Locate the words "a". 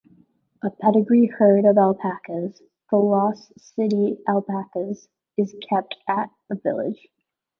0.63-0.71